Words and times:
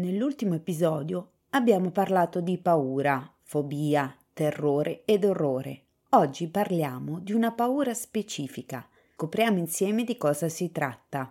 Nell'ultimo 0.00 0.54
episodio 0.54 1.32
abbiamo 1.50 1.90
parlato 1.90 2.40
di 2.40 2.56
paura, 2.56 3.30
fobia, 3.42 4.16
terrore 4.32 5.02
ed 5.04 5.26
orrore. 5.26 5.82
Oggi 6.12 6.48
parliamo 6.48 7.20
di 7.20 7.34
una 7.34 7.52
paura 7.52 7.92
specifica. 7.92 8.88
Scopriamo 9.12 9.58
insieme 9.58 10.04
di 10.04 10.16
cosa 10.16 10.48
si 10.48 10.72
tratta. 10.72 11.30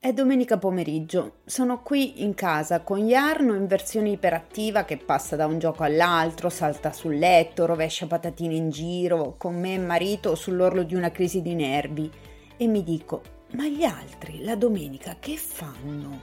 È 0.00 0.12
domenica 0.12 0.58
pomeriggio, 0.58 1.38
sono 1.44 1.82
qui 1.82 2.22
in 2.22 2.32
casa 2.32 2.82
con 2.82 3.04
Jarno 3.04 3.56
in 3.56 3.66
versione 3.66 4.10
iperattiva 4.10 4.84
che 4.84 4.96
passa 4.96 5.34
da 5.34 5.44
un 5.46 5.58
gioco 5.58 5.82
all'altro, 5.82 6.50
salta 6.50 6.92
sul 6.92 7.18
letto, 7.18 7.66
rovescia 7.66 8.06
patatine 8.06 8.54
in 8.54 8.70
giro, 8.70 9.34
con 9.36 9.58
me 9.58 9.74
e 9.74 9.78
marito 9.78 10.36
sull'orlo 10.36 10.84
di 10.84 10.94
una 10.94 11.10
crisi 11.10 11.42
di 11.42 11.56
nervi 11.56 12.08
e 12.56 12.68
mi 12.68 12.84
dico, 12.84 13.22
ma 13.54 13.66
gli 13.66 13.82
altri 13.82 14.44
la 14.44 14.54
domenica 14.54 15.16
che 15.18 15.36
fanno? 15.36 16.20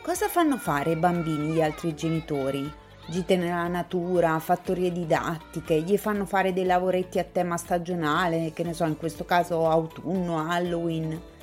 Cosa 0.00 0.26
fanno 0.28 0.56
fare 0.56 0.92
i 0.92 0.96
bambini 0.96 1.52
gli 1.52 1.60
altri 1.60 1.94
genitori? 1.94 2.72
Gite 3.06 3.36
nella 3.36 3.68
natura, 3.68 4.38
fattorie 4.38 4.90
didattiche, 4.90 5.82
gli 5.82 5.98
fanno 5.98 6.24
fare 6.24 6.54
dei 6.54 6.64
lavoretti 6.64 7.18
a 7.18 7.24
tema 7.24 7.58
stagionale, 7.58 8.52
che 8.54 8.62
ne 8.62 8.72
so, 8.72 8.86
in 8.86 8.96
questo 8.96 9.26
caso 9.26 9.68
autunno, 9.68 10.38
Halloween 10.38 11.36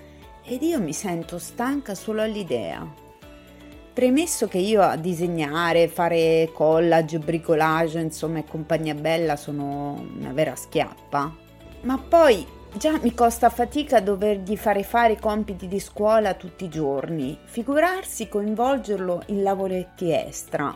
ed 0.47 0.61
io 0.61 0.79
mi 0.79 0.93
sento 0.93 1.39
stanca 1.39 1.95
solo 1.95 2.21
all'idea. 2.21 3.03
Premesso 3.93 4.47
che 4.47 4.57
io 4.57 4.81
a 4.81 4.97
disegnare, 4.97 5.87
fare 5.87 6.49
collage, 6.53 7.17
bricolage, 7.17 7.99
insomma, 7.99 8.39
e 8.39 8.45
compagnia 8.45 8.93
bella 8.93 9.37
sono 9.37 10.05
una 10.17 10.33
vera 10.33 10.55
schiappa, 10.55 11.33
ma 11.81 11.97
poi 11.97 12.45
già 12.73 12.99
mi 13.01 13.13
costa 13.13 13.49
fatica 13.49 14.01
dovergli 14.01 14.57
fare 14.57 14.83
fare 14.83 15.13
i 15.13 15.19
compiti 15.19 15.67
di 15.67 15.79
scuola 15.79 16.33
tutti 16.33 16.65
i 16.65 16.69
giorni, 16.69 17.39
figurarsi 17.45 18.27
coinvolgerlo 18.27 19.23
in 19.27 19.43
lavoretti 19.43 20.11
extra. 20.11 20.75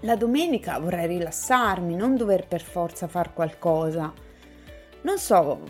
La 0.00 0.16
domenica 0.16 0.78
vorrei 0.78 1.08
rilassarmi, 1.08 1.94
non 1.94 2.16
dover 2.16 2.46
per 2.48 2.62
forza 2.62 3.06
far 3.06 3.34
qualcosa. 3.34 4.10
Non 5.02 5.18
so, 5.18 5.60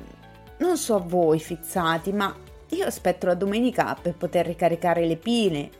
non 0.58 0.76
so 0.76 1.02
voi 1.04 1.40
fizzati, 1.40 2.12
ma 2.12 2.32
io 2.70 2.86
aspetto 2.86 3.26
la 3.26 3.34
domenica 3.34 3.96
per 4.00 4.14
poter 4.14 4.46
ricaricare 4.46 5.06
le 5.06 5.16
pile, 5.16 5.70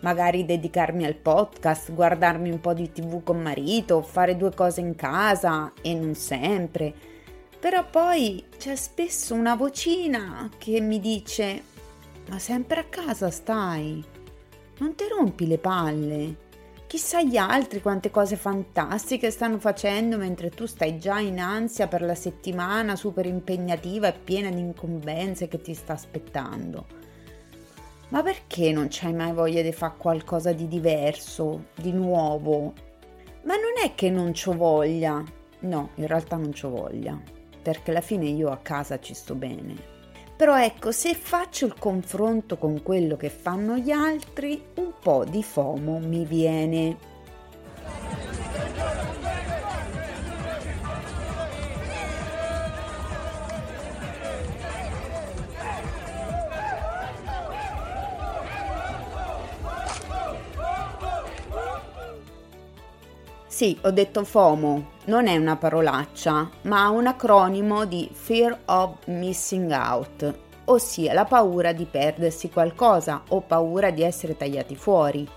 magari 0.00 0.44
dedicarmi 0.44 1.04
al 1.04 1.14
podcast, 1.14 1.92
guardarmi 1.92 2.50
un 2.50 2.60
po' 2.60 2.72
di 2.72 2.90
tv 2.90 3.22
con 3.22 3.40
marito, 3.40 4.02
fare 4.02 4.36
due 4.36 4.52
cose 4.54 4.80
in 4.80 4.94
casa 4.94 5.72
e 5.80 5.94
non 5.94 6.14
sempre. 6.14 6.92
Però 7.58 7.84
poi 7.88 8.44
c'è 8.56 8.74
spesso 8.74 9.34
una 9.34 9.54
vocina 9.54 10.48
che 10.56 10.80
mi 10.80 10.98
dice: 10.98 11.62
Ma 12.28 12.38
sempre 12.38 12.80
a 12.80 12.84
casa 12.84 13.30
stai? 13.30 14.02
Non 14.78 14.94
ti 14.94 15.04
rompi 15.08 15.46
le 15.46 15.58
palle? 15.58 16.36
Chissà 16.90 17.22
gli 17.22 17.36
altri 17.36 17.80
quante 17.80 18.10
cose 18.10 18.34
fantastiche 18.34 19.30
stanno 19.30 19.60
facendo 19.60 20.16
mentre 20.16 20.50
tu 20.50 20.66
stai 20.66 20.98
già 20.98 21.20
in 21.20 21.38
ansia 21.38 21.86
per 21.86 22.02
la 22.02 22.16
settimana 22.16 22.96
super 22.96 23.26
impegnativa 23.26 24.08
e 24.08 24.12
piena 24.12 24.50
di 24.50 24.58
incombenze 24.58 25.46
che 25.46 25.60
ti 25.60 25.72
sta 25.72 25.92
aspettando. 25.92 26.86
Ma 28.08 28.24
perché 28.24 28.72
non 28.72 28.88
c'hai 28.90 29.12
mai 29.12 29.32
voglia 29.32 29.62
di 29.62 29.70
fare 29.70 29.94
qualcosa 29.98 30.50
di 30.50 30.66
diverso, 30.66 31.66
di 31.76 31.92
nuovo? 31.92 32.72
Ma 33.44 33.54
non 33.54 33.84
è 33.84 33.94
che 33.94 34.10
non 34.10 34.32
c'ho 34.32 34.56
voglia. 34.56 35.22
No, 35.60 35.90
in 35.94 36.08
realtà 36.08 36.38
non 36.38 36.50
c'ho 36.50 36.70
voglia, 36.70 37.16
perché 37.62 37.92
alla 37.92 38.00
fine 38.00 38.24
io 38.24 38.50
a 38.50 38.58
casa 38.58 38.98
ci 38.98 39.14
sto 39.14 39.36
bene. 39.36 39.99
Però 40.40 40.58
ecco, 40.58 40.90
se 40.90 41.12
faccio 41.12 41.66
il 41.66 41.74
confronto 41.78 42.56
con 42.56 42.82
quello 42.82 43.18
che 43.18 43.28
fanno 43.28 43.76
gli 43.76 43.90
altri, 43.90 44.58
un 44.76 44.94
po' 44.98 45.26
di 45.26 45.42
FOMO 45.42 45.98
mi 45.98 46.24
viene. 46.24 47.09
Sì, 63.60 63.76
ho 63.82 63.90
detto 63.90 64.24
FOMO, 64.24 64.92
non 65.04 65.26
è 65.26 65.36
una 65.36 65.54
parolaccia, 65.54 66.48
ma 66.62 66.88
un 66.88 67.06
acronimo 67.06 67.84
di 67.84 68.08
Fear 68.10 68.58
of 68.64 69.06
Missing 69.08 69.70
Out, 69.70 70.34
ossia 70.64 71.12
la 71.12 71.26
paura 71.26 71.74
di 71.74 71.84
perdersi 71.84 72.48
qualcosa 72.48 73.22
o 73.28 73.42
paura 73.42 73.90
di 73.90 74.02
essere 74.02 74.34
tagliati 74.34 74.74
fuori. 74.76 75.28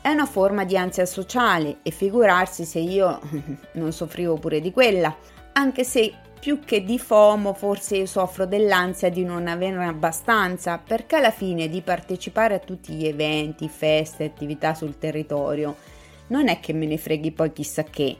È 0.00 0.08
una 0.08 0.26
forma 0.26 0.64
di 0.64 0.76
ansia 0.76 1.06
sociale 1.06 1.76
e 1.84 1.92
figurarsi 1.92 2.64
se 2.64 2.80
io 2.80 3.20
non 3.74 3.92
soffrivo 3.92 4.34
pure 4.34 4.60
di 4.60 4.72
quella, 4.72 5.14
anche 5.52 5.84
se 5.84 6.12
più 6.40 6.58
che 6.58 6.82
di 6.82 6.98
FOMO 6.98 7.52
forse 7.52 7.98
io 7.98 8.06
soffro 8.06 8.46
dell'ansia 8.46 9.10
di 9.10 9.22
non 9.22 9.46
averne 9.46 9.86
abbastanza, 9.86 10.82
perché 10.84 11.14
alla 11.14 11.30
fine 11.30 11.68
di 11.68 11.82
partecipare 11.82 12.54
a 12.54 12.58
tutti 12.58 12.94
gli 12.94 13.06
eventi, 13.06 13.68
feste, 13.68 14.24
attività 14.24 14.74
sul 14.74 14.98
territorio 14.98 15.76
non 16.30 16.48
è 16.48 16.58
che 16.58 16.72
me 16.72 16.86
ne 16.86 16.98
freghi 16.98 17.30
poi 17.30 17.52
chissà 17.52 17.84
che. 17.84 18.16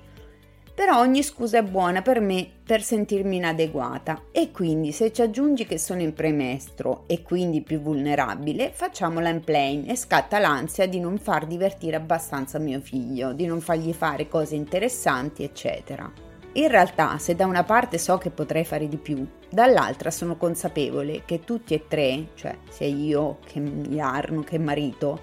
Però 0.72 0.98
ogni 0.98 1.22
scusa 1.22 1.58
è 1.58 1.62
buona 1.62 2.00
per 2.00 2.20
me 2.20 2.48
per 2.64 2.82
sentirmi 2.82 3.36
inadeguata 3.36 4.22
e 4.32 4.50
quindi 4.50 4.92
se 4.92 5.12
ci 5.12 5.20
aggiungi 5.20 5.66
che 5.66 5.76
sono 5.76 6.00
in 6.00 6.14
premestro 6.14 7.04
e 7.06 7.22
quindi 7.22 7.60
più 7.60 7.80
vulnerabile, 7.80 8.70
facciamola 8.72 9.28
in 9.28 9.44
plain 9.44 9.90
e 9.90 9.96
scatta 9.96 10.38
l'ansia 10.38 10.86
di 10.86 10.98
non 10.98 11.18
far 11.18 11.46
divertire 11.46 11.96
abbastanza 11.96 12.58
mio 12.58 12.80
figlio, 12.80 13.32
di 13.32 13.44
non 13.44 13.60
fargli 13.60 13.92
fare 13.92 14.28
cose 14.28 14.54
interessanti, 14.54 15.42
eccetera. 15.42 16.10
In 16.54 16.66
realtà, 16.68 17.16
se 17.18 17.36
da 17.36 17.46
una 17.46 17.62
parte 17.62 17.96
so 17.96 18.18
che 18.18 18.30
potrei 18.30 18.64
fare 18.64 18.88
di 18.88 18.96
più, 18.96 19.24
dall'altra 19.48 20.10
sono 20.10 20.36
consapevole 20.36 21.22
che 21.24 21.44
tutti 21.44 21.74
e 21.74 21.86
tre, 21.86 22.28
cioè 22.34 22.56
sia 22.70 22.88
io 22.88 23.38
che 23.44 23.60
Jarno 23.60 24.42
che 24.42 24.58
marito, 24.58 25.20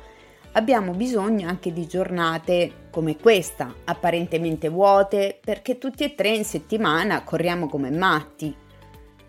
abbiamo 0.53 0.93
bisogno 0.93 1.47
anche 1.47 1.71
di 1.71 1.87
giornate 1.87 2.85
come 2.89 3.17
questa, 3.17 3.73
apparentemente 3.85 4.69
vuote, 4.69 5.39
perché 5.43 5.77
tutti 5.77 6.03
e 6.03 6.15
tre 6.15 6.29
in 6.29 6.45
settimana 6.45 7.23
corriamo 7.23 7.67
come 7.67 7.91
matti. 7.91 8.55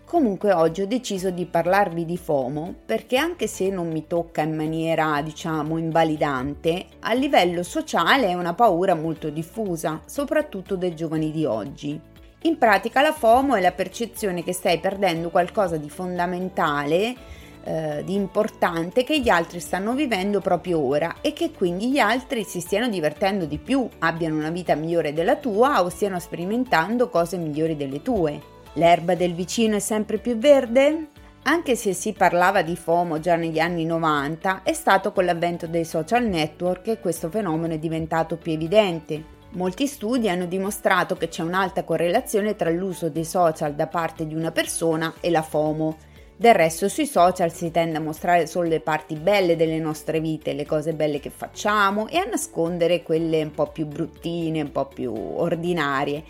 Comunque 0.09 0.51
oggi 0.53 0.81
ho 0.81 0.87
deciso 0.87 1.29
di 1.29 1.45
parlarvi 1.45 2.03
di 2.03 2.17
FOMO 2.17 2.73
perché 2.83 3.17
anche 3.17 3.45
se 3.45 3.69
non 3.69 3.91
mi 3.91 4.07
tocca 4.07 4.41
in 4.41 4.55
maniera, 4.55 5.21
diciamo, 5.21 5.77
invalidante, 5.77 6.87
a 7.01 7.13
livello 7.13 7.61
sociale 7.61 8.29
è 8.29 8.33
una 8.33 8.55
paura 8.55 8.95
molto 8.95 9.29
diffusa, 9.29 10.01
soprattutto 10.07 10.75
dai 10.75 10.95
giovani 10.95 11.29
di 11.29 11.45
oggi. 11.45 12.01
In 12.43 12.57
pratica 12.57 13.01
la 13.01 13.11
FOMO 13.11 13.53
è 13.53 13.61
la 13.61 13.71
percezione 13.71 14.43
che 14.43 14.53
stai 14.53 14.79
perdendo 14.79 15.29
qualcosa 15.29 15.77
di 15.77 15.91
fondamentale 15.91 17.15
eh, 17.63 18.03
di 18.05 18.13
importante 18.13 19.03
che 19.03 19.19
gli 19.19 19.29
altri 19.29 19.59
stanno 19.59 19.93
vivendo 19.93 20.39
proprio 20.39 20.79
ora 20.79 21.15
e 21.21 21.33
che 21.33 21.51
quindi 21.51 21.91
gli 21.91 21.99
altri 21.99 22.43
si 22.43 22.59
stiano 22.59 22.89
divertendo 22.89 23.45
di 23.45 23.57
più, 23.57 23.87
abbiano 23.99 24.35
una 24.35 24.49
vita 24.49 24.75
migliore 24.75 25.13
della 25.13 25.35
tua 25.35 25.83
o 25.83 25.89
stiano 25.89 26.19
sperimentando 26.19 27.09
cose 27.09 27.37
migliori 27.37 27.75
delle 27.75 28.01
tue. 28.01 28.57
L'erba 28.73 29.15
del 29.15 29.33
vicino 29.33 29.75
è 29.75 29.79
sempre 29.79 30.17
più 30.19 30.37
verde? 30.37 31.07
Anche 31.43 31.75
se 31.75 31.93
si 31.93 32.13
parlava 32.13 32.61
di 32.61 32.75
FOMO 32.75 33.19
già 33.19 33.35
negli 33.35 33.59
anni 33.59 33.85
90, 33.85 34.61
è 34.63 34.73
stato 34.73 35.11
con 35.11 35.25
l'avvento 35.25 35.67
dei 35.67 35.85
social 35.85 36.25
network 36.25 36.83
che 36.83 36.99
questo 36.99 37.29
fenomeno 37.29 37.73
è 37.73 37.79
diventato 37.79 38.35
più 38.35 38.51
evidente. 38.51 39.37
Molti 39.53 39.87
studi 39.87 40.29
hanno 40.29 40.45
dimostrato 40.45 41.15
che 41.15 41.27
c'è 41.27 41.41
un'alta 41.41 41.83
correlazione 41.83 42.55
tra 42.55 42.69
l'uso 42.69 43.09
dei 43.09 43.25
social 43.25 43.73
da 43.73 43.87
parte 43.87 44.27
di 44.27 44.35
una 44.35 44.51
persona 44.51 45.13
e 45.21 45.31
la 45.31 45.41
FOMO, 45.41 45.97
del 46.39 46.55
resto 46.55 46.87
sui 46.87 47.05
social 47.05 47.51
si 47.51 47.69
tende 47.69 47.97
a 47.97 47.99
mostrare 47.99 48.47
solo 48.47 48.69
le 48.69 48.79
parti 48.79 49.15
belle 49.15 49.57
delle 49.57 49.77
nostre 49.77 50.21
vite, 50.21 50.53
le 50.53 50.65
cose 50.65 50.93
belle 50.93 51.19
che 51.19 51.29
facciamo 51.29 52.07
e 52.07 52.17
a 52.17 52.23
nascondere 52.23 53.03
quelle 53.03 53.43
un 53.43 53.51
po' 53.51 53.67
più 53.67 53.85
bruttine, 53.85 54.61
un 54.61 54.71
po' 54.71 54.85
più 54.85 55.13
ordinarie. 55.13 56.23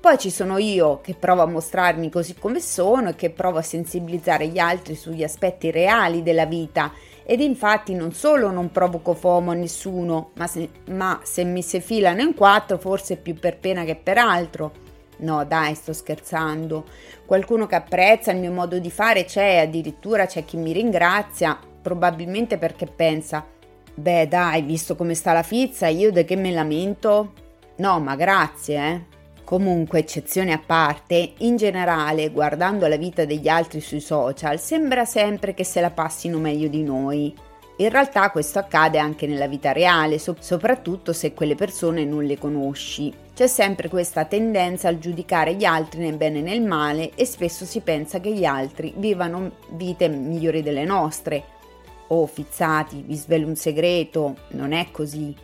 Poi 0.00 0.16
ci 0.16 0.30
sono 0.30 0.56
io 0.56 1.02
che 1.02 1.14
provo 1.14 1.42
a 1.42 1.46
mostrarmi 1.46 2.08
così 2.08 2.36
come 2.36 2.58
sono 2.58 3.10
e 3.10 3.16
che 3.16 3.28
provo 3.28 3.58
a 3.58 3.62
sensibilizzare 3.62 4.46
gli 4.46 4.58
altri 4.58 4.94
sugli 4.94 5.22
aspetti 5.22 5.70
reali 5.70 6.22
della 6.22 6.46
vita 6.46 6.90
ed 7.22 7.42
infatti 7.42 7.92
non 7.92 8.14
solo 8.14 8.50
non 8.50 8.72
provoco 8.72 9.12
FOMO 9.12 9.50
a 9.50 9.54
nessuno, 9.54 10.30
ma 10.36 10.46
se, 10.46 10.70
ma 10.86 11.20
se 11.22 11.44
mi 11.44 11.60
si 11.60 11.82
filano 11.82 12.22
in 12.22 12.32
quattro 12.32 12.78
forse 12.78 13.18
più 13.18 13.34
per 13.34 13.58
pena 13.58 13.84
che 13.84 13.96
per 13.96 14.16
altro. 14.16 14.88
No, 15.20 15.44
dai, 15.44 15.74
sto 15.74 15.92
scherzando. 15.92 16.84
Qualcuno 17.26 17.66
che 17.66 17.74
apprezza 17.74 18.32
il 18.32 18.38
mio 18.38 18.52
modo 18.52 18.78
di 18.78 18.90
fare 18.90 19.24
c'è, 19.24 19.58
addirittura 19.58 20.26
c'è 20.26 20.44
chi 20.44 20.56
mi 20.56 20.72
ringrazia, 20.72 21.58
probabilmente 21.82 22.58
perché 22.58 22.86
pensa: 22.86 23.46
Beh, 23.94 24.28
dai, 24.28 24.62
visto 24.62 24.96
come 24.96 25.14
sta 25.14 25.32
la 25.32 25.42
pizza, 25.42 25.88
io 25.88 26.10
da 26.10 26.22
che 26.22 26.36
me 26.36 26.52
lamento? 26.52 27.32
No, 27.76 28.00
ma 28.00 28.14
grazie, 28.16 28.76
eh. 28.76 29.18
Comunque, 29.44 29.98
eccezioni 29.98 30.52
a 30.52 30.62
parte, 30.64 31.32
in 31.38 31.56
generale, 31.56 32.30
guardando 32.30 32.86
la 32.86 32.96
vita 32.96 33.24
degli 33.24 33.48
altri 33.48 33.80
sui 33.80 34.00
social, 34.00 34.60
sembra 34.60 35.04
sempre 35.04 35.54
che 35.54 35.64
se 35.64 35.80
la 35.80 35.90
passino 35.90 36.38
meglio 36.38 36.68
di 36.68 36.82
noi. 36.84 37.34
In 37.80 37.88
realtà 37.88 38.30
questo 38.30 38.58
accade 38.58 38.98
anche 38.98 39.26
nella 39.26 39.46
vita 39.46 39.72
reale, 39.72 40.18
so- 40.18 40.36
soprattutto 40.38 41.14
se 41.14 41.32
quelle 41.32 41.54
persone 41.54 42.04
non 42.04 42.24
le 42.24 42.36
conosci. 42.36 43.10
C'è 43.34 43.46
sempre 43.46 43.88
questa 43.88 44.26
tendenza 44.26 44.88
al 44.88 44.98
giudicare 44.98 45.54
gli 45.54 45.64
altri 45.64 46.00
nel 46.00 46.18
bene 46.18 46.40
e 46.40 46.42
nel 46.42 46.60
male 46.60 47.12
e 47.14 47.24
spesso 47.24 47.64
si 47.64 47.80
pensa 47.80 48.20
che 48.20 48.34
gli 48.34 48.44
altri 48.44 48.92
vivano 48.98 49.52
vite 49.70 50.08
migliori 50.08 50.62
delle 50.62 50.84
nostre. 50.84 51.42
Oh, 52.08 52.26
fizzati, 52.26 53.02
vi 53.02 53.16
svelo 53.16 53.46
un 53.46 53.56
segreto, 53.56 54.36
non 54.48 54.72
è 54.72 54.88
così. 54.90 55.34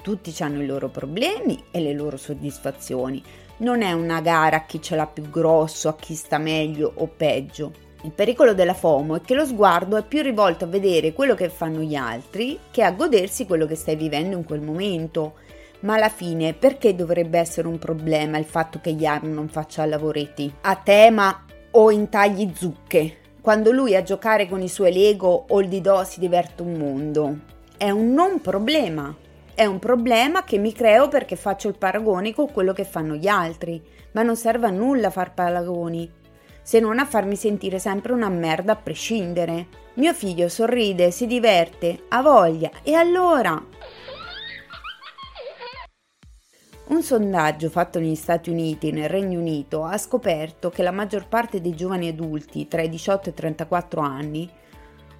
Tutti 0.00 0.34
hanno 0.42 0.62
i 0.62 0.66
loro 0.66 0.88
problemi 0.88 1.62
e 1.70 1.80
le 1.80 1.92
loro 1.92 2.16
soddisfazioni. 2.16 3.22
Non 3.58 3.82
è 3.82 3.92
una 3.92 4.22
gara 4.22 4.56
a 4.56 4.64
chi 4.64 4.80
ce 4.80 4.96
l'ha 4.96 5.06
più 5.06 5.28
grosso, 5.28 5.90
a 5.90 5.96
chi 5.96 6.14
sta 6.14 6.38
meglio 6.38 6.90
o 6.94 7.06
peggio. 7.06 7.90
Il 8.04 8.10
pericolo 8.10 8.52
della 8.52 8.74
FOMO 8.74 9.14
è 9.14 9.20
che 9.20 9.34
lo 9.34 9.46
sguardo 9.46 9.96
è 9.96 10.02
più 10.02 10.22
rivolto 10.22 10.64
a 10.64 10.68
vedere 10.68 11.12
quello 11.12 11.36
che 11.36 11.48
fanno 11.48 11.82
gli 11.82 11.94
altri 11.94 12.58
che 12.72 12.82
a 12.82 12.90
godersi 12.90 13.46
quello 13.46 13.64
che 13.64 13.76
stai 13.76 13.94
vivendo 13.94 14.36
in 14.36 14.44
quel 14.44 14.60
momento. 14.60 15.34
Ma 15.80 15.94
alla 15.94 16.08
fine 16.08 16.52
perché 16.52 16.96
dovrebbe 16.96 17.38
essere 17.38 17.68
un 17.68 17.78
problema 17.78 18.38
il 18.38 18.44
fatto 18.44 18.80
che 18.80 18.90
Yarn 18.90 19.32
non 19.32 19.48
faccia 19.48 19.86
lavoretti? 19.86 20.52
A 20.62 20.74
tema 20.82 21.44
o 21.70 21.92
in 21.92 22.08
tagli 22.08 22.50
zucche? 22.52 23.18
Quando 23.40 23.70
lui 23.70 23.94
a 23.94 24.02
giocare 24.02 24.48
con 24.48 24.62
i 24.62 24.68
suoi 24.68 24.92
Lego 24.92 25.44
o 25.48 25.60
il 25.60 25.68
Didò 25.68 26.02
si 26.02 26.18
diverte 26.18 26.62
un 26.62 26.72
mondo. 26.72 27.36
È 27.76 27.90
un 27.90 28.12
non 28.12 28.40
problema. 28.40 29.14
È 29.54 29.64
un 29.64 29.78
problema 29.78 30.42
che 30.42 30.58
mi 30.58 30.72
creo 30.72 31.06
perché 31.06 31.36
faccio 31.36 31.68
il 31.68 31.78
paragone 31.78 32.34
con 32.34 32.50
quello 32.50 32.72
che 32.72 32.84
fanno 32.84 33.14
gli 33.14 33.28
altri. 33.28 33.80
Ma 34.12 34.22
non 34.22 34.34
serve 34.34 34.66
a 34.66 34.70
nulla 34.70 35.10
far 35.10 35.34
paragoni 35.34 36.20
se 36.62 36.80
non 36.80 36.98
a 36.98 37.04
farmi 37.04 37.36
sentire 37.36 37.78
sempre 37.78 38.12
una 38.12 38.28
merda 38.28 38.72
a 38.72 38.76
prescindere. 38.76 39.66
Mio 39.94 40.14
figlio 40.14 40.48
sorride, 40.48 41.10
si 41.10 41.26
diverte, 41.26 42.04
ha 42.08 42.22
voglia 42.22 42.70
e 42.82 42.94
allora... 42.94 43.62
Un 46.84 47.02
sondaggio 47.02 47.70
fatto 47.70 47.98
negli 47.98 48.14
Stati 48.14 48.50
Uniti 48.50 48.88
e 48.88 48.92
nel 48.92 49.08
Regno 49.08 49.38
Unito 49.38 49.84
ha 49.84 49.96
scoperto 49.96 50.68
che 50.68 50.82
la 50.82 50.90
maggior 50.90 51.26
parte 51.26 51.60
dei 51.60 51.74
giovani 51.74 52.08
adulti 52.08 52.68
tra 52.68 52.82
i 52.82 52.88
18 52.88 53.28
e 53.28 53.32
i 53.32 53.34
34 53.34 54.00
anni 54.00 54.50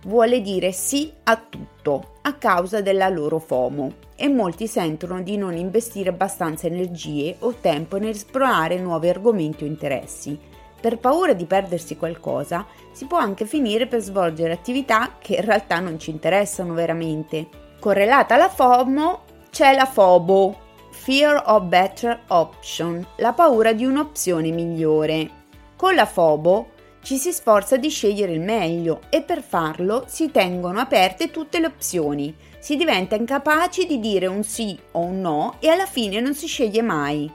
vuole 0.04 0.40
dire 0.40 0.72
sì 0.72 1.10
a 1.22 1.36
tutto 1.36 2.16
a 2.22 2.34
causa 2.34 2.82
della 2.82 3.08
loro 3.08 3.38
FOMO 3.38 3.94
e 4.16 4.28
molti 4.28 4.66
sentono 4.66 5.22
di 5.22 5.36
non 5.36 5.56
investire 5.56 6.10
abbastanza 6.10 6.66
energie 6.66 7.36
o 7.38 7.54
tempo 7.54 7.96
nell'esplorare 7.96 8.78
nuovi 8.78 9.08
argomenti 9.08 9.64
o 9.64 9.66
interessi 9.66 10.38
per 10.82 10.99
paura 10.99 11.32
di 11.32 11.46
perdersi 11.46 11.96
qualcosa, 11.96 12.67
si 12.90 13.06
può 13.06 13.17
anche 13.17 13.46
finire 13.46 13.87
per 13.87 14.00
svolgere 14.00 14.52
attività 14.52 15.14
che 15.20 15.37
in 15.37 15.44
realtà 15.44 15.79
non 15.79 15.96
ci 16.00 16.11
interessano 16.11 16.75
veramente. 16.75 17.46
Correlata 17.79 18.34
alla 18.34 18.49
FOMO 18.49 19.20
c'è 19.49 19.75
la 19.75 19.87
FOBO, 19.87 20.58
Fear 20.90 21.44
of 21.46 21.62
Better 21.62 22.23
Option, 22.29 23.06
la 23.19 23.32
paura 23.32 23.73
di 23.73 23.84
un'opzione 23.84 24.50
migliore. 24.50 25.31
Con 25.76 25.94
la 25.94 26.06
FOBO 26.06 26.70
ci 27.02 27.17
si 27.17 27.32
sforza 27.32 27.76
di 27.76 27.88
scegliere 27.88 28.32
il 28.32 28.40
meglio 28.40 29.02
e 29.08 29.23
per 29.23 29.40
farlo 29.40 30.05
si 30.08 30.32
tengono 30.32 30.81
aperte 30.81 31.31
tutte 31.31 31.61
le 31.61 31.67
opzioni. 31.67 32.35
Si 32.58 32.75
diventa 32.75 33.14
incapaci 33.14 33.87
di 33.87 34.00
dire 34.00 34.26
un 34.26 34.43
sì 34.43 34.76
o 34.93 35.00
un 35.00 35.20
no 35.20 35.56
e 35.61 35.69
alla 35.69 35.87
fine 35.87 36.19
non 36.20 36.35
si 36.35 36.49
sceglie 36.49 36.82
mai. 36.82 37.31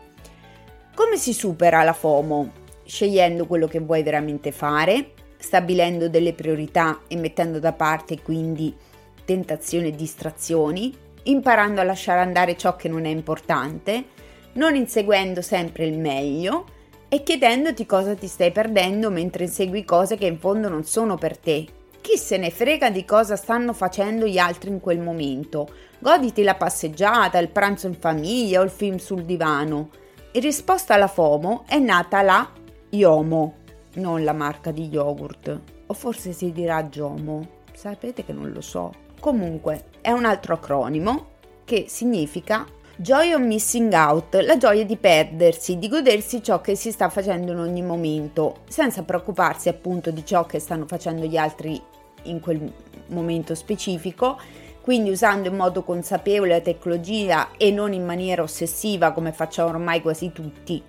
Come 0.93 1.15
si 1.15 1.31
supera 1.31 1.83
la 1.83 1.93
FOMO? 1.93 2.65
Scegliendo 2.87 3.45
quello 3.45 3.67
che 3.67 3.79
vuoi 3.79 4.01
veramente 4.01 4.51
fare, 4.51 5.11
stabilendo 5.37 6.09
delle 6.09 6.33
priorità 6.33 7.01
e 7.07 7.15
mettendo 7.15 7.59
da 7.59 7.73
parte 7.73 8.21
quindi 8.21 8.75
tentazioni 9.25 9.89
e 9.89 9.95
distrazioni, 9.95 10.95
imparando 11.23 11.81
a 11.81 11.83
lasciare 11.83 12.21
andare 12.21 12.57
ciò 12.57 12.75
che 12.75 12.87
non 12.87 13.05
è 13.05 13.09
importante, 13.09 14.05
non 14.53 14.75
inseguendo 14.75 15.41
sempre 15.41 15.85
il 15.85 15.99
meglio 15.99 16.65
e 17.09 17.23
chiedendoti 17.23 17.85
cosa 17.85 18.15
ti 18.15 18.27
stai 18.27 18.51
perdendo 18.51 19.09
mentre 19.09 19.43
insegui 19.43 19.85
cose 19.85 20.17
che 20.17 20.25
in 20.25 20.39
fondo 20.39 20.69
non 20.69 20.83
sono 20.83 21.15
per 21.15 21.37
te. 21.37 21.65
Chi 22.01 22.17
se 22.17 22.37
ne 22.37 22.49
frega 22.49 22.89
di 22.89 23.03
cosa 23.03 23.35
stanno 23.35 23.73
facendo 23.73 24.25
gli 24.25 24.37
altri 24.37 24.69
in 24.69 24.79
quel 24.79 24.99
momento? 24.99 25.69
Goditi 25.99 26.41
la 26.41 26.55
passeggiata, 26.55 27.37
il 27.37 27.49
pranzo 27.49 27.87
in 27.87 27.95
famiglia 27.95 28.61
o 28.61 28.63
il 28.63 28.69
film 28.69 28.95
sul 28.95 29.23
divano. 29.23 29.89
In 30.31 30.41
risposta 30.41 30.93
alla 30.93 31.07
FOMO 31.07 31.65
è 31.67 31.79
nata 31.79 32.21
la 32.21 32.49
Iomo, 32.89 33.55
non 33.95 34.23
la 34.23 34.33
marca 34.33 34.71
di 34.71 34.87
yogurt, 34.87 35.61
o 35.87 35.93
forse 35.93 36.31
si 36.31 36.51
dirà 36.51 36.87
Giomo, 36.89 37.47
sapete 37.73 38.23
che 38.23 38.33
non 38.33 38.51
lo 38.51 38.61
so. 38.61 38.93
Comunque 39.19 39.85
è 40.01 40.11
un 40.11 40.25
altro 40.25 40.53
acronimo 40.53 41.35
che 41.65 41.85
significa 41.87 42.65
Joy 42.99 43.33
of 43.33 43.41
missing 43.41 43.93
out, 43.93 44.33
la 44.41 44.57
gioia 44.57 44.83
di 44.83 44.97
perdersi, 44.97 45.77
di 45.77 45.87
godersi 45.87 46.41
ciò 46.41 46.61
che 46.61 46.75
si 46.75 46.91
sta 46.91 47.09
facendo 47.09 47.51
in 47.51 47.59
ogni 47.59 47.83
momento, 47.83 48.61
senza 48.67 49.03
preoccuparsi 49.03 49.69
appunto 49.69 50.09
di 50.09 50.25
ciò 50.25 50.47
che 50.47 50.57
stanno 50.57 50.87
facendo 50.87 51.25
gli 51.25 51.37
altri 51.37 51.79
in 52.23 52.39
quel 52.39 52.73
momento 53.09 53.53
specifico, 53.53 54.39
quindi 54.81 55.11
usando 55.11 55.47
in 55.49 55.55
modo 55.55 55.83
consapevole 55.83 56.53
la 56.53 56.61
tecnologia 56.61 57.49
e 57.57 57.69
non 57.69 57.93
in 57.93 58.03
maniera 58.03 58.41
ossessiva 58.41 59.11
come 59.11 59.31
facciamo 59.31 59.69
ormai 59.69 60.01
quasi 60.01 60.31
tutti. 60.31 60.81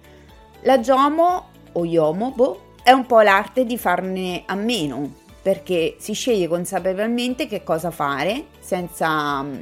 La 0.63 0.81
Giomo 0.81 1.49
o 1.79 1.85
Yomobo 1.85 2.67
è 2.83 2.91
un 2.91 3.07
po' 3.07 3.21
l'arte 3.21 3.65
di 3.65 3.79
farne 3.79 4.43
a 4.47 4.55
meno, 4.55 5.13
perché 5.43 5.97
si 5.99 6.13
sceglie 6.13 6.49
consapevolmente 6.49 7.47
che 7.47 7.63
cosa 7.63 7.91
fare 7.91 8.47
senza 8.59 9.43
mm, 9.43 9.55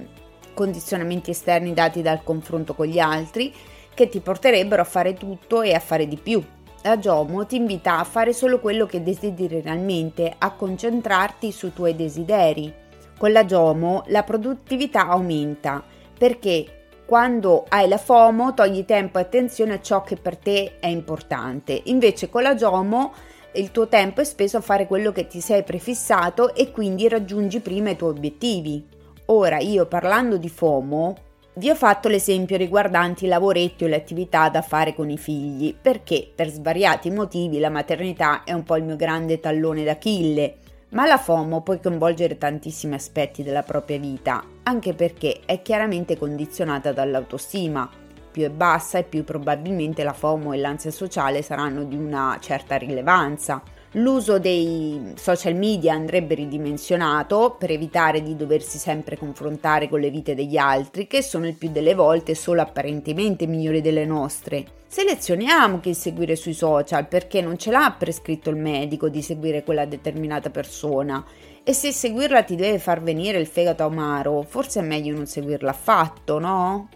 condizionamenti 0.55 1.31
esterni 1.31 1.75
dati 1.75 2.03
dal 2.03 2.23
confronto 2.23 2.75
con 2.75 2.87
gli 2.87 2.99
altri 2.99 3.53
che 3.93 4.09
ti 4.09 4.21
porterebbero 4.21 4.83
a 4.83 4.87
fare 4.87 5.15
tutto 5.15 5.63
e 5.63 5.75
a 5.75 5.81
fare 5.81 6.07
di 6.07 6.17
più. 6.17 6.43
La 6.83 6.99
Jomo 6.99 7.47
ti 7.47 7.57
invita 7.57 7.99
a 7.99 8.05
fare 8.05 8.33
solo 8.33 8.61
quello 8.61 8.87
che 8.87 9.03
desideri 9.03 9.61
realmente, 9.61 10.33
a 10.39 10.53
concentrarti 10.53 11.51
sui 11.51 11.73
tuoi 11.73 11.97
desideri. 11.97 12.73
Con 13.19 13.33
la 13.33 13.45
Jomo 13.45 14.05
la 14.07 14.23
produttività 14.23 15.09
aumenta 15.09 15.83
perché 16.17 16.86
quando 17.07 17.65
hai 17.69 17.89
la 17.89 17.99
FOMO 17.99 18.53
togli 18.53 18.85
tempo 18.85 19.19
e 19.19 19.23
attenzione 19.23 19.75
a 19.75 19.81
ciò 19.81 20.03
che 20.03 20.17
per 20.17 20.37
te 20.37 20.79
è 20.81 20.89
importante. 20.89 21.81
Invece 21.85 22.29
con 22.29 22.43
la 22.43 22.57
JOMO 22.57 23.13
il 23.53 23.71
tuo 23.71 23.87
tempo 23.87 24.21
è 24.21 24.25
speso 24.25 24.57
a 24.57 24.61
fare 24.61 24.87
quello 24.87 25.13
che 25.13 25.29
ti 25.29 25.41
sei 25.41 25.63
prefissato 25.63 26.53
e 26.55 26.73
quindi 26.73 27.09
raggiungi 27.09 27.61
prima 27.61 27.91
i 27.91 27.97
tuoi 27.97 28.11
obiettivi. 28.11 28.85
Ora 29.27 29.59
io 29.59 29.87
parlando 29.87 30.37
di 30.37 30.49
FOMO 30.49 31.17
vi 31.55 31.71
ho 31.71 31.75
fatto 31.75 32.09
l'esempio 32.09 32.57
riguardante 32.57 33.25
i 33.25 33.29
lavoretti 33.29 33.85
o 33.85 33.87
le 33.87 33.97
attività 33.97 34.51
da 34.51 34.61
fare 34.61 34.93
con 34.93 35.09
i 35.09 35.17
figli, 35.17 35.75
perché 35.81 36.31
per 36.35 36.51
svariati 36.51 37.11
motivi 37.11 37.59
la 37.59 37.71
maternità 37.71 38.43
è 38.45 38.53
un 38.53 38.65
po' 38.65 38.77
il 38.77 38.85
mio 38.85 38.97
grande 38.97 39.41
tallone 39.41 39.85
d'Achille 39.85 40.57
ma 40.97 41.05
la 41.05 41.19
FOMO 41.19 41.61
può 41.61 41.79
coinvolgere 41.79 42.39
tantissimi 42.39 42.95
aspetti 42.95 43.43
della 43.43 43.63
propria 43.63 43.99
vita, 43.99 44.43
anche 44.63 44.95
perché 44.95 45.43
è 45.45 45.61
chiaramente 45.61 46.17
condizionata 46.17 46.91
dall'autostima. 46.91 47.87
Più 48.31 48.45
è 48.45 48.49
bassa 48.49 48.97
e 48.97 49.03
più 49.05 49.23
probabilmente 49.23 50.03
la 50.03 50.15
FOMO 50.15 50.55
e 50.55 50.57
l'ansia 50.57 50.91
sociale 50.91 51.43
saranno 51.43 51.85
di 51.85 51.97
una 51.97 52.39
certa 52.41 52.77
rilevanza. 52.77 53.63
L'uso 53.93 54.39
dei 54.39 55.15
social 55.15 55.55
media 55.55 55.95
andrebbe 55.95 56.35
ridimensionato 56.35 57.57
per 57.59 57.71
evitare 57.71 58.23
di 58.23 58.37
doversi 58.37 58.79
sempre 58.79 59.17
confrontare 59.17 59.89
con 59.89 60.01
le 60.01 60.11
vite 60.11 60.35
degli 60.35 60.57
altri, 60.57 61.07
che 61.07 61.23
sono 61.23 61.47
il 61.47 61.55
più 61.55 61.71
delle 61.71 61.95
volte 61.95 62.35
solo 62.35 62.61
apparentemente 62.61 63.47
migliori 63.47 63.81
delle 63.81 64.05
nostre. 64.05 64.65
Selezioniamo 64.89 65.81
chi 65.81 65.95
seguire 65.95 66.37
sui 66.37 66.55
social 66.55 67.07
perché 67.07 67.41
non 67.41 67.59
ce 67.59 67.71
l'ha 67.71 67.95
prescritto 67.97 68.51
il 68.51 68.57
medico 68.57 69.09
di 69.09 69.23
seguire 69.23 69.65
quella 69.65 69.85
determinata 69.85 70.51
persona 70.51 71.25
e 71.63 71.73
se 71.73 71.93
seguirla 71.93 72.43
ti 72.43 72.55
deve 72.55 72.79
far 72.79 73.03
venire 73.03 73.39
il 73.39 73.47
fegato 73.47 73.85
amaro, 73.85 74.43
forse 74.43 74.81
è 74.81 74.83
meglio 74.83 75.15
non 75.15 75.27
seguirla 75.27 75.71
affatto, 75.71 76.39
no? 76.39 76.89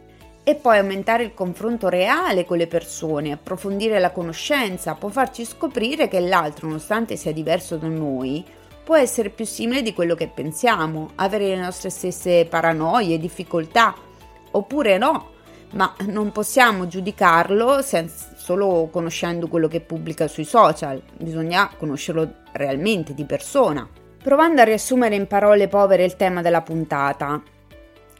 E 0.42 0.54
poi 0.54 0.78
aumentare 0.78 1.24
il 1.24 1.34
confronto 1.34 1.88
reale 1.88 2.44
con 2.44 2.56
le 2.56 2.66
persone, 2.66 3.32
approfondire 3.32 3.98
la 3.98 4.10
conoscenza, 4.10 4.94
può 4.94 5.08
farci 5.08 5.44
scoprire 5.44 6.08
che 6.08 6.20
l'altro, 6.20 6.66
nonostante 6.66 7.16
sia 7.16 7.32
diverso 7.32 7.76
da 7.76 7.88
noi, 7.88 8.44
può 8.82 8.96
essere 8.96 9.28
più 9.28 9.44
simile 9.44 9.82
di 9.82 9.92
quello 9.92 10.14
che 10.14 10.28
pensiamo, 10.28 11.10
avere 11.16 11.48
le 11.48 11.60
nostre 11.60 11.90
stesse 11.90 12.46
paranoie, 12.46 13.18
difficoltà, 13.18 13.94
oppure 14.52 14.98
no, 14.98 15.28
ma 15.72 15.94
non 16.06 16.32
possiamo 16.32 16.88
giudicarlo 16.88 17.82
senza, 17.82 18.34
solo 18.36 18.88
conoscendo 18.90 19.46
quello 19.46 19.68
che 19.68 19.80
pubblica 19.80 20.26
sui 20.26 20.44
social, 20.44 21.00
bisogna 21.18 21.70
conoscerlo 21.76 22.34
realmente 22.52 23.14
di 23.14 23.24
persona. 23.24 23.88
Provando 24.22 24.60
a 24.60 24.64
riassumere 24.64 25.14
in 25.14 25.26
parole 25.26 25.68
povere 25.68 26.04
il 26.04 26.16
tema 26.16 26.42
della 26.42 26.62
puntata, 26.62 27.40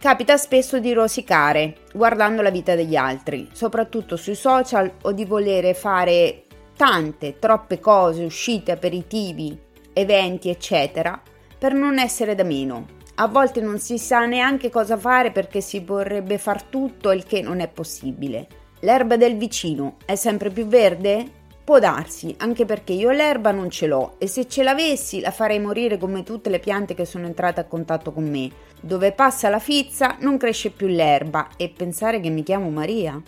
capita 0.01 0.39
spesso 0.39 0.79
di 0.79 0.95
rosicare 0.95 1.83
guardando 1.93 2.41
la 2.41 2.51
vita 2.51 2.75
degli 2.75 2.97
altri, 2.97 3.51
soprattutto 3.53 4.17
sui 4.17 4.35
social 4.35 4.91
o 5.03 5.13
di 5.13 5.27
volere 5.27 5.75
fare 5.75 6.45
tante, 6.75 7.39
troppe 7.39 7.81
cose, 7.81 8.25
uscite, 8.25 8.73
aperitivi, 8.73 9.57
eventi, 9.93 10.49
eccetera, 10.49 11.21
per 11.59 11.75
non 11.75 11.99
essere 11.99 12.35
da 12.35 12.45
meno. 12.45 12.87
A 13.17 13.29
volte 13.29 13.61
non 13.61 13.79
si 13.79 13.99
sa 13.99 14.25
neanche 14.25 14.71
cosa 14.71 14.97
fare 14.97 15.33
perché 15.33 15.61
si 15.61 15.81
vorrebbe 15.81 16.39
far 16.39 16.63
tutto 16.63 17.11
il 17.11 17.25
che 17.25 17.43
non 17.43 17.61
è 17.61 17.69
possibile. 17.69 18.47
L'erba 18.81 19.19
del 19.19 19.37
vicino 19.37 19.97
è 20.07 20.15
sempre 20.15 20.49
più 20.49 20.67
verde? 20.67 21.40
Può 21.63 21.79
darsi, 21.79 22.35
anche 22.39 22.65
perché 22.65 22.93
io 22.93 23.11
l'erba 23.11 23.53
non 23.53 23.71
ce 23.71 23.87
l'ho 23.87 24.15
e 24.19 24.27
se 24.27 24.49
ce 24.49 24.63
l'avessi 24.63 25.21
la 25.21 25.31
farei 25.31 25.61
morire 25.61 25.99
come 25.99 26.23
tutte 26.23 26.51
le 26.51 26.59
piante 26.59 26.95
che 26.95 27.05
sono 27.05 27.27
entrate 27.27 27.61
a 27.61 27.65
contatto 27.65 28.13
con 28.13 28.29
me. 28.29 28.51
Dove 28.81 29.13
passa 29.13 29.49
la 29.49 29.59
fizza 29.59 30.17
non 30.21 30.37
cresce 30.37 30.71
più 30.71 30.89
l'erba 30.89 31.49
e 31.57 31.69
pensare 31.69 32.19
che 32.21 32.31
mi 32.31 32.43
chiamo 32.43 32.71
Maria. 32.71 33.21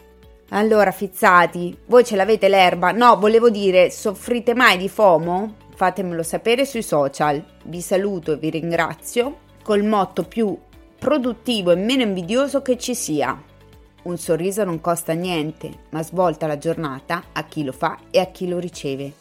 Allora, 0.48 0.90
fizzati, 0.90 1.76
voi 1.86 2.04
ce 2.04 2.16
l'avete 2.16 2.48
l'erba? 2.48 2.90
No, 2.90 3.16
volevo 3.16 3.48
dire, 3.48 3.90
soffrite 3.90 4.54
mai 4.54 4.76
di 4.76 4.88
FOMO? 4.88 5.54
Fatemelo 5.74 6.22
sapere 6.22 6.66
sui 6.66 6.82
social. 6.82 7.42
Vi 7.64 7.80
saluto 7.80 8.32
e 8.32 8.36
vi 8.36 8.50
ringrazio 8.50 9.38
col 9.62 9.84
motto 9.84 10.24
più 10.24 10.58
produttivo 10.98 11.70
e 11.70 11.76
meno 11.76 12.02
invidioso 12.02 12.60
che 12.60 12.76
ci 12.76 12.94
sia. 12.94 13.40
Un 14.02 14.18
sorriso 14.18 14.64
non 14.64 14.80
costa 14.80 15.12
niente, 15.12 15.70
ma 15.90 16.02
svolta 16.02 16.48
la 16.48 16.58
giornata 16.58 17.24
a 17.32 17.44
chi 17.44 17.62
lo 17.62 17.72
fa 17.72 17.98
e 18.10 18.18
a 18.18 18.26
chi 18.26 18.48
lo 18.48 18.58
riceve. 18.58 19.12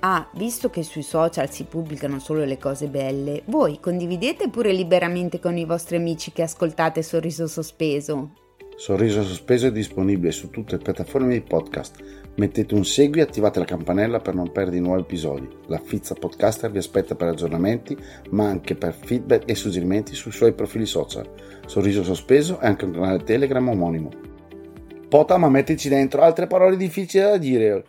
Ah, 0.00 0.28
visto 0.34 0.70
che 0.70 0.82
sui 0.82 1.02
social 1.02 1.50
si 1.50 1.64
pubblicano 1.64 2.20
solo 2.20 2.44
le 2.44 2.56
cose 2.56 2.86
belle, 2.86 3.42
voi 3.46 3.80
condividete 3.80 4.48
pure 4.48 4.72
liberamente 4.72 5.40
con 5.40 5.58
i 5.58 5.64
vostri 5.64 5.96
amici 5.96 6.32
che 6.32 6.42
ascoltate 6.42 7.02
Sorriso 7.02 7.46
Sospeso. 7.46 8.30
Sorriso 8.76 9.22
Sospeso 9.22 9.66
è 9.66 9.72
disponibile 9.72 10.32
su 10.32 10.48
tutte 10.48 10.76
le 10.76 10.82
piattaforme 10.82 11.34
di 11.34 11.42
podcast. 11.42 12.19
Mettete 12.36 12.74
un 12.74 12.84
segui 12.84 13.20
e 13.20 13.22
attivate 13.22 13.58
la 13.58 13.64
campanella 13.64 14.20
per 14.20 14.34
non 14.34 14.52
perdere 14.52 14.80
nuovi 14.80 15.02
episodi. 15.02 15.48
La 15.66 15.78
Fizza 15.78 16.14
Podcaster 16.14 16.70
vi 16.70 16.78
aspetta 16.78 17.14
per 17.14 17.28
aggiornamenti, 17.28 17.96
ma 18.30 18.48
anche 18.48 18.74
per 18.74 18.94
feedback 18.94 19.48
e 19.50 19.54
suggerimenti 19.54 20.14
sui 20.14 20.32
suoi 20.32 20.52
profili 20.52 20.86
social. 20.86 21.28
Sorriso 21.66 22.02
Sospeso 22.02 22.58
è 22.58 22.66
anche 22.66 22.84
un 22.86 22.92
canale 22.92 23.24
Telegram 23.24 23.68
omonimo. 23.68 24.10
Pota, 25.08 25.36
ma 25.36 25.48
mettici 25.48 25.88
dentro 25.88 26.22
altre 26.22 26.46
parole 26.46 26.76
difficili 26.76 27.24
da 27.24 27.36
dire. 27.36 27.84